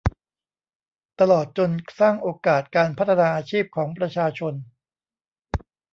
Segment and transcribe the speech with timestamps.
[1.19, 1.69] ตลอดจน
[1.99, 4.53] สร้างโอกาสการพัฒนาอาชีพของประชาชน